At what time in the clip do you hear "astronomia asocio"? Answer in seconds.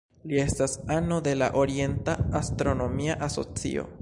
2.43-3.91